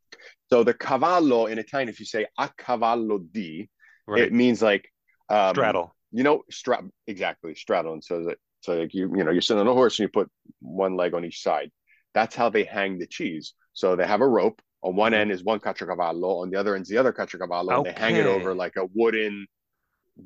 [0.49, 3.69] So the cavallo in Italian, if you say a cavallo di,
[4.15, 4.89] it means like
[5.29, 5.95] um Straddle.
[6.11, 9.61] you know stra exactly straddle and so that so like you you know you're sitting
[9.61, 10.27] on a horse and you put
[10.59, 11.69] one leg on each side
[12.15, 15.31] that's how they hang the cheese so they have a rope on one hmm end
[15.31, 18.25] is one caciocavallo on the other end is the other caciocavallo and they hang it
[18.25, 19.45] over like a wooden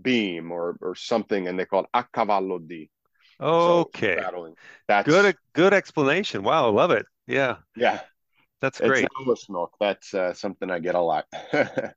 [0.01, 2.89] beam or or something and they call it a cavallo di
[3.39, 4.15] Okay.
[4.15, 4.55] straddling
[4.87, 5.35] that's Good.
[5.53, 6.43] Good explanation.
[6.43, 6.67] Wow.
[6.67, 7.05] I love it.
[7.27, 7.57] Yeah.
[7.75, 7.99] yeah
[8.61, 9.03] That's great.
[9.03, 11.25] not horse milk that's uh, something i get a lot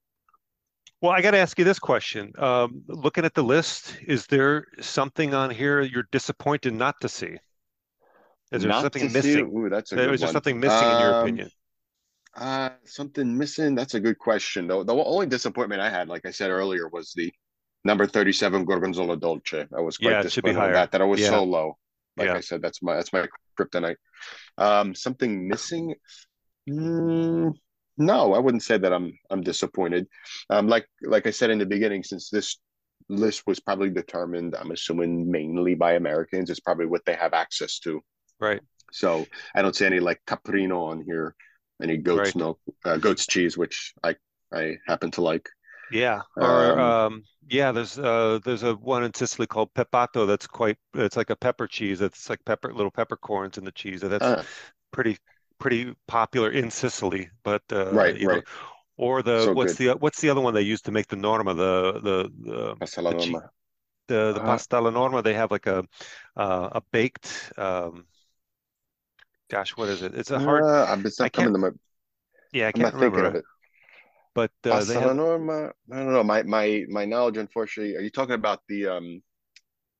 [1.03, 2.33] Well, I got to ask you this question.
[2.39, 7.37] Um, looking at the list, is there something on here you're disappointed not to see?
[8.51, 9.53] Is there not something missing?
[9.55, 11.51] ooh that's a good Is there something missing in your um opinion?
[12.35, 13.75] Uh, something missing?
[13.75, 14.67] That's a good question.
[14.67, 17.33] Though the only disappointment I had, like I said earlier, was the
[17.85, 19.67] number 37 Gorgonzola Dolce.
[19.77, 21.31] I was quite Yeah, it should be disappointed that, that I was Yeah.
[21.31, 21.79] so low.
[22.17, 22.35] Like Yeah.
[22.35, 23.27] I said, that's my that's my
[23.59, 23.97] kryptonite.
[24.59, 25.95] Um, something missing?
[26.69, 27.55] Mm,
[27.99, 30.07] no, I wouldn't say that I'm I'm disappointed.
[30.51, 32.59] Um, like like I said in the beginning, since this
[33.09, 37.79] list was probably determined, I'm assuming mainly by Americans, it's probably what they have access
[37.81, 38.03] to.
[38.41, 38.61] Right.
[38.93, 41.35] So I don't see any like caprino on here,
[41.83, 42.37] any goat's Right.
[42.37, 44.17] milk, uh, goat's cheese, which I
[44.53, 45.49] I happen to like.
[45.89, 46.23] Yeah.
[46.37, 50.79] Or Um, um, yeah, there's uh there's a one in Sicily called pepato that's quite
[50.95, 52.01] it's like a pepper cheese.
[52.01, 54.01] It's like pepper little peppercorns in the cheese.
[54.01, 54.45] That's uh,
[54.93, 55.19] pretty
[55.59, 57.31] pretty popular in Sicily.
[57.45, 58.45] But uh, right, you know, right.
[58.99, 59.79] or the So what's good.
[59.79, 63.03] the what's the other one they use to make the norma, the the the Pasta
[63.17, 63.51] cheese norma.
[64.09, 65.23] the the Uh, pasta alla norma.
[65.23, 65.85] They have like a
[66.37, 68.07] uh, a baked um
[69.51, 70.15] gosh, what is it?
[70.15, 71.71] It's a hard uh, it's I not coming to my.
[72.53, 73.37] yeah, I I'm can't not thinking of remember.
[73.37, 73.45] it.
[74.37, 75.73] But uh, they have norma.
[75.93, 76.23] I don't know.
[76.25, 77.97] My my my knowledge, unfortunately.
[77.97, 79.23] Are you talking about the um?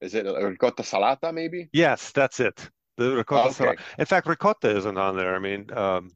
[0.01, 1.33] Is it ricotta salata?
[1.35, 1.71] Maybe.
[1.73, 2.71] yes, that's it.
[2.97, 3.75] The ricotta salad.
[3.75, 3.79] Okay.
[3.99, 5.35] In fact, ricotta isn't on there.
[5.35, 6.13] I mean, um,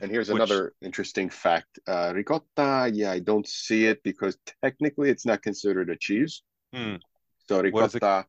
[0.00, 1.78] And here's which another interesting fact.
[1.86, 2.90] Uh, ricotta.
[2.92, 6.42] Yeah, I don't see it because technically it's not considered a cheese.
[6.72, 6.96] hmm,
[7.48, 8.04] So what is it?
[8.04, 8.26] ricotta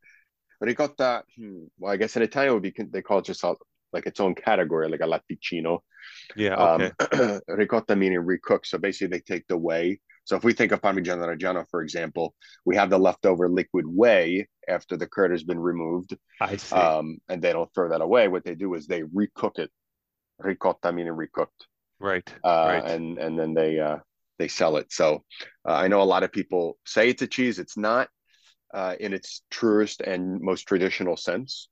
[0.61, 3.41] Ricotta, hmm, well, I guess in Italian would be they call it just
[3.93, 5.83] like its own category, like a latticino.
[6.35, 6.91] Yeah, Um,
[7.47, 8.65] ricotta meaning recook.
[8.65, 9.99] So basically, they take the whey.
[10.25, 14.47] So if we think of Parmigiano Reggiano, for example, we have the leftover liquid whey
[14.67, 16.75] after the curd has been removed, I see.
[16.77, 18.27] um, and they don't throw that away.
[18.27, 19.71] What they do is they recook it.
[20.39, 21.67] Ricotta meaning recooked,
[21.99, 22.83] Right, uh, right.
[22.85, 23.97] and and then they uh,
[24.37, 24.91] they sell it.
[24.91, 25.23] So
[25.67, 27.59] uh, I know a lot of people say it's a cheese.
[27.59, 28.09] It's not
[28.73, 31.67] uh, in its truest and most traditional sense.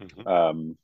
[0.00, 0.76] hmm Um,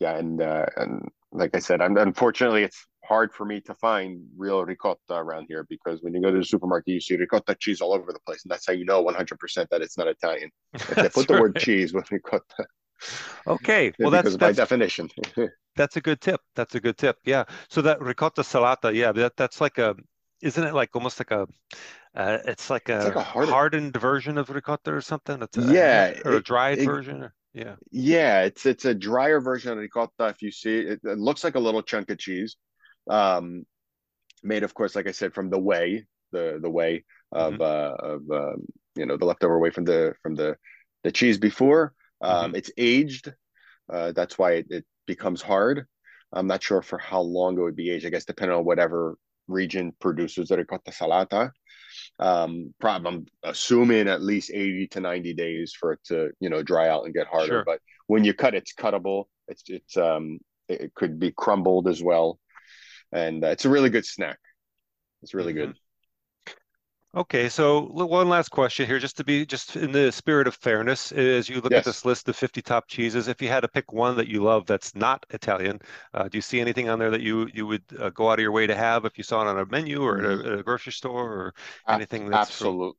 [0.00, 4.22] yeah, and uh, and like I said, I'm unfortunately it's hard for me to find
[4.36, 7.80] real ricotta around here because when you go to the supermarket, you see ricotta cheese
[7.80, 10.50] all over the place, and that's how you know 100% that it's not Italian.
[10.88, 12.66] If they That's put the word cheese with ricotta.
[13.46, 15.08] Okay, well that's because by definition,
[15.76, 16.40] that's a good tip.
[16.54, 17.18] That's a good tip.
[17.24, 17.44] Yeah.
[17.68, 19.94] So that ricotta salata, yeah, that that's like a,
[20.42, 21.46] isn't it like almost like a,
[22.14, 23.48] uh, it's like it's like a a hard.
[23.48, 25.42] hardened version of ricotta or something.
[25.42, 27.24] It's a Yeah, or a dried it version.
[27.24, 27.76] Or, yeah.
[27.90, 30.26] yeah, it's it's a drier version of ricotta.
[30.26, 32.56] If you see it, it looks like a little chunk of cheese,
[33.08, 33.64] um,
[34.42, 38.20] made of course, like I said, from the whey, the the whey of uh of
[38.30, 40.56] um, you know the leftover whey from the from the
[41.02, 41.94] the cheese before.
[42.20, 43.32] Um, it's aged.
[43.92, 45.86] Uh, that's why it, it becomes hard.
[46.32, 48.06] I'm not sure for how long it would be aged.
[48.06, 49.16] I guess depending on whatever
[49.48, 51.52] region produces the ricotta salata.
[52.18, 56.62] Um, probably I'm assuming at least 80 to 90 days for it to, you know,
[56.62, 57.46] dry out and get harder.
[57.46, 57.64] Sure.
[57.64, 59.24] But when you cut, it's cuttable.
[59.48, 62.38] It's it's um it, could be crumbled as well,
[63.12, 64.38] and uh, it's a really good snack.
[65.22, 65.74] It's really hmm good.
[67.16, 71.12] Okay, so one last question here, just to be just in the spirit of fairness,
[71.12, 73.90] as you look at this list of 50 top cheeses, if you had to pick
[73.90, 75.80] one that you love that's not Italian,
[76.12, 78.42] uh, do you see anything on there that you you would uh, go out of
[78.42, 80.58] your way to have if you saw it on a menu or at a, at
[80.58, 81.54] a grocery store or
[81.88, 82.96] anything that's from, absolute,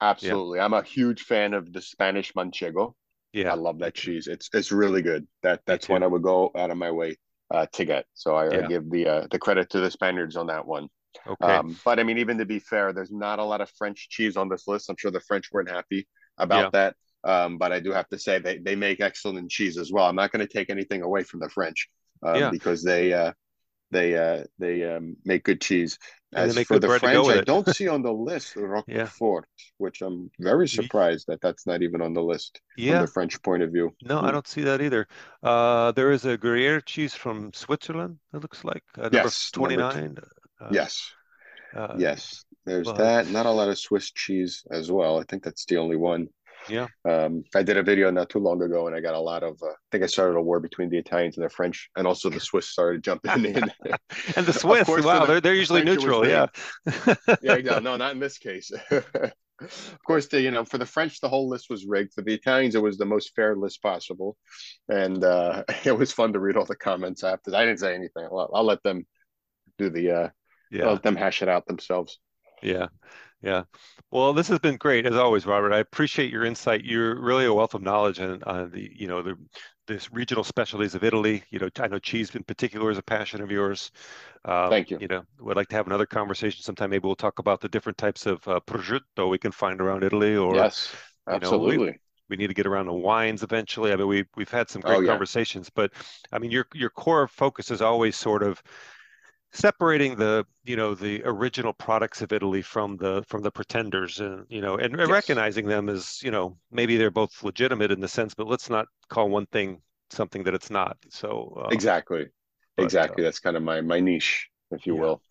[0.00, 0.60] yeah, absolutely.
[0.60, 2.94] I'm a huge fan of the Spanish manchego.
[3.34, 4.28] Yeah, I love that cheese.
[4.28, 5.28] It's it's really good.
[5.42, 7.18] That that's one I would go out of my way
[7.50, 8.06] uh, to get.
[8.14, 10.88] So I, I give the uh, the credit to the Spaniards on that one.
[11.26, 14.08] okay, Um, but I mean, even to be fair, there's not a lot of French
[14.08, 14.90] cheese on this list.
[14.90, 16.06] I'm sure the French weren't happy
[16.38, 16.96] yeah, about that.
[17.24, 20.06] Um, but I do have to say they, they make excellent cheese as well.
[20.06, 21.88] I'm not going to take anything away from the French
[22.22, 23.32] um, yeah, because they uh,
[23.90, 25.98] they uh, they um, make good cheese.
[26.34, 29.10] As make for the bread to go French, I don't see on the list Yeah,
[29.16, 29.46] Roquefort,
[29.78, 33.62] which I'm very surprised that that's not even on the list from the French point
[33.62, 33.96] of view.
[34.02, 34.32] no, I Hmm.
[34.32, 35.06] don't see that either.
[35.42, 39.82] Uh, there is a Gruyere cheese from Switzerland, it looks like, uh, number Yes, number
[39.82, 40.16] 29.
[40.60, 41.12] Uh, Yes,
[41.74, 42.44] uh, yes.
[42.66, 43.28] There's but that.
[43.28, 45.18] Not a lot of Swiss cheese as well.
[45.18, 46.28] I think that's the only one.
[46.68, 46.86] Yeah.
[47.08, 49.58] Um, I did a video not too long ago, and I got a lot of.
[49.62, 52.28] Uh, I think I started a war between the Italians and the French, and also
[52.30, 53.72] the Swiss started jumping in.
[54.36, 56.26] And the Swiss, course, wow, the they're they're usually was neutral.
[56.26, 56.46] Yeah.
[57.42, 58.70] Yeah, no, no, not in this case.
[58.90, 62.14] of course, the you know for the French, the whole list was rigged.
[62.14, 64.36] For the Italians, it was the most fair list possible,
[64.88, 67.54] and uh, it was fun to read all the comments after.
[67.54, 68.24] I didn't say anything.
[68.24, 69.06] I'll, I'll let them
[69.78, 70.10] do the.
[70.12, 70.28] Uh,
[70.70, 70.90] Yeah.
[70.90, 72.18] let them hash it out themselves.
[72.62, 72.88] Yeah.
[73.40, 73.64] Yeah.
[74.10, 75.72] Well, this has been great as always, Robert.
[75.72, 76.84] I appreciate your insight.
[76.84, 79.36] You're really a wealth of knowledge on, on the, you know, the
[79.86, 81.44] this regional specialties of Italy.
[81.50, 83.92] You know, I know cheese in particular is a passion of yours.
[84.44, 85.00] Um, Thank you.
[85.00, 86.90] you know, we'd like to have another conversation sometime.
[86.90, 90.36] Maybe we'll talk about the different types of uh, prosciutto we can find around Italy,
[90.36, 90.96] or Yes,
[91.30, 92.00] you know, we absolutely.
[92.28, 93.92] we need to get around the wines eventually.
[93.92, 95.20] I mean, we we've had some Oh great yeah.
[95.20, 95.92] conversations, but
[96.32, 98.62] I mean, your your core focus is always sort of
[99.52, 104.46] separating the you know the original products of Italy from the from the pretenders and
[104.48, 105.36] you know and Yes.
[105.36, 108.86] recognizing them as you know maybe they're both legitimate in the sense but let's not
[109.08, 109.80] call one thing
[110.10, 112.28] something that it's not so um Exactly.
[112.76, 113.24] but uh, Exactly.
[113.24, 115.22] That's kind of my my niche, if you yeah will.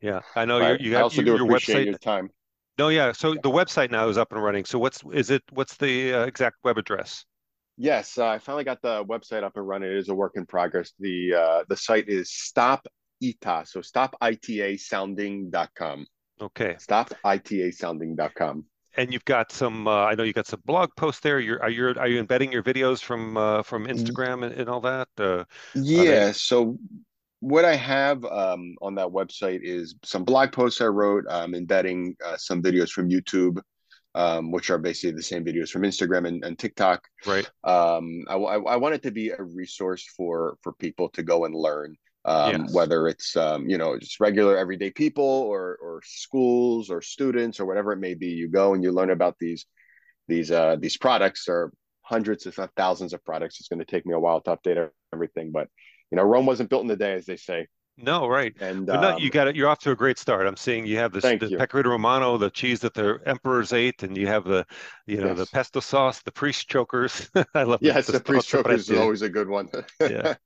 [0.00, 2.30] yeah I know you you I also you, do your appreciate website your time.
[2.78, 5.76] no yeah so the website now is up and running so what's is it what's
[5.78, 7.26] the uh, exact web address
[7.76, 9.90] Yes, uh, I finally got the website up and running.
[9.90, 10.92] It is a work in progress.
[11.00, 12.86] The uh, the site is stop
[13.20, 16.06] ita, so stop ita sounding dot com.
[16.40, 16.76] okay.
[16.78, 18.64] Stop ita sounding dot com.
[18.96, 21.40] and you've got some uh, I know you got some blog posts there.
[21.40, 24.80] You're are you are you embedding your videos from uh, from Instagram and, and all
[24.82, 25.08] that?
[25.18, 25.44] Uh,
[25.96, 26.78] are they Yeah, so
[27.40, 32.16] what I have um, on that website is some blog posts I wrote, um, embedding
[32.24, 33.60] uh, some videos from YouTube,
[34.14, 37.02] um, which are basically the same videos from Instagram and, and TikTok.
[37.26, 37.50] right.
[37.64, 41.44] Um, I, I, I want it to be a resource for for people to go
[41.44, 46.00] and learn, um, yes whether it's um, you know just regular everyday people or or
[46.04, 48.28] schools or students or whatever it may be.
[48.28, 49.66] You go and you learn about these
[50.28, 53.60] these uh, these products or hundreds if not thousands of products.
[53.60, 55.68] It's going to take me a while to update everything, but
[56.10, 57.66] you know Rome wasn't built in a day, as they say.
[57.96, 58.52] No, right.
[58.60, 59.54] And But no, you um, got it.
[59.54, 60.46] You're off to a great start.
[60.46, 61.56] I'm seeing you have this the you.
[61.56, 64.66] pecorino romano, the cheese that the emperors ate, and you have the,
[65.06, 67.30] you know, the pesto sauce, the priest chokers.
[67.54, 69.68] I love yes, the the priest chokers is always a good one.
[70.00, 70.34] Yeah.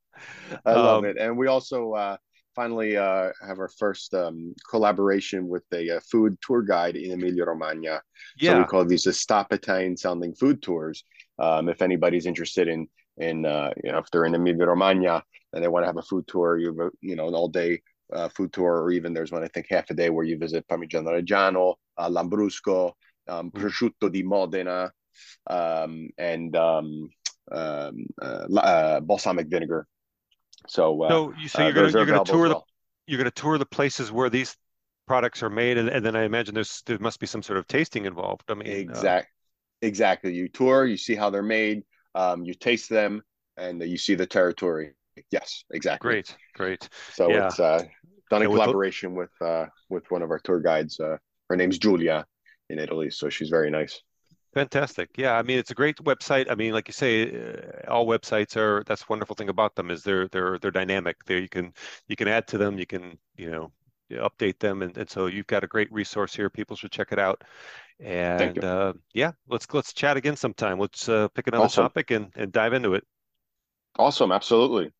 [0.64, 1.16] I love Um, it.
[1.18, 2.16] And we also uh,
[2.54, 7.44] finally uh, have our first um, collaboration with a, uh food tour guide in Emilia
[7.44, 8.02] Romagna.
[8.38, 11.04] So we call these the Stop Italian sounding food tours.
[11.38, 15.62] Um, if anybody's interested in in uh, you know if they're in Emilia Romagna and
[15.62, 17.80] they want to have a food tour, you have a, you know an all day
[18.12, 20.66] uh, food tour, or even there's one I think half a day where you visit
[20.66, 22.92] Parmigiano Reggiano, uh, Lambrusco,
[23.28, 23.60] um, Mm.
[23.60, 24.90] prosciutto di Modena,
[25.46, 27.08] um, and um,
[27.50, 29.86] um, uh, uh, balsamic vinegar.
[30.66, 32.48] So uh, So you so uh, you're gonna those are you're gonna available as tour
[32.48, 32.60] the
[33.06, 34.56] you're gonna tour the places where these
[35.06, 37.66] products are made, and, and then I imagine there's there must be some sort of
[37.66, 38.44] tasting involved.
[38.48, 39.22] I mean, uh,
[39.82, 40.34] exactly.
[40.34, 41.82] You tour, you see how they're made.
[42.14, 43.22] Um, you taste them
[43.56, 44.92] and you see the territory.
[45.30, 46.08] Yes, exactly.
[46.08, 46.88] Great, great.
[47.12, 47.46] So yeah.
[47.46, 47.82] it's uh,
[48.30, 51.00] done in yeah, collaboration with with, uh, with one of our tour guides.
[51.00, 51.16] Uh,
[51.48, 52.24] her name's Julia
[52.70, 54.00] in Italy, so she's very nice.
[54.58, 55.10] Fantastic.
[55.16, 56.50] Yeah, I mean it's a great website.
[56.50, 58.82] I mean, like you say, uh, all websites are.
[58.88, 61.24] That's wonderful thing about them is they're they're they're dynamic.
[61.26, 61.72] There you can
[62.08, 62.76] you can add to them.
[62.76, 63.70] You can you know
[64.10, 66.50] update them, and, and so you've got a great resource here.
[66.50, 67.44] People should check it out.
[68.00, 70.80] And uh, yeah, let's let's chat again sometime.
[70.80, 71.84] Let's uh, pick another awesome.
[71.84, 73.04] topic and and dive into it.
[73.96, 74.32] Awesome.
[74.32, 74.90] Absolutely.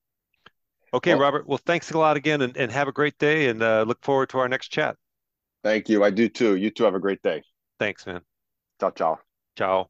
[0.95, 1.49] Okay, well, Robert.
[1.49, 3.49] Well, thanks a lot again, and, and have a great day.
[3.49, 4.95] And uh, look forward to our next chat.
[5.65, 6.05] Thank you.
[6.05, 6.55] I do too.
[6.55, 6.85] You too.
[6.85, 7.43] Have a great day.
[7.81, 8.21] Thanks, man.
[8.81, 9.19] Ciao, ciao.
[9.59, 9.89] Ciao.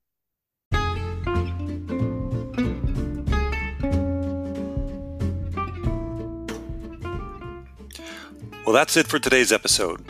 [8.64, 10.02] Well, that's it for today's episode.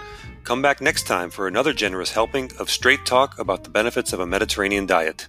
[0.45, 4.21] Come back next time for another generous helping of straight talk about the benefits of
[4.21, 5.27] a Mediterranean diet.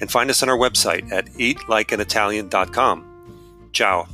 [0.00, 3.68] And find us on our website at eatlikeanitalian.com.
[3.72, 4.08] Ciao.